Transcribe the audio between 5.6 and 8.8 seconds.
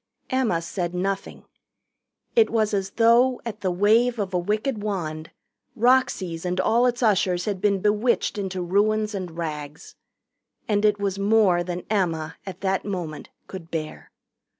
Roxy's and all its ushers had been bewitched into